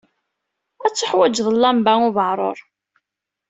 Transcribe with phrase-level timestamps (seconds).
[0.85, 2.57] Ad tuḥwaǧeḍ llamba ubeɛṛur.